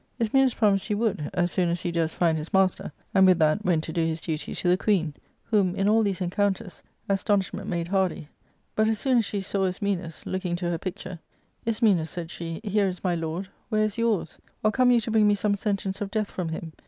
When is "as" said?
1.31-1.51, 1.69-1.81, 8.87-8.97, 9.19-9.25